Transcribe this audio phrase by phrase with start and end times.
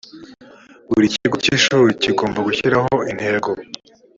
[0.89, 3.49] buri kigo cy’ ishuri kigomba gushyiraho intego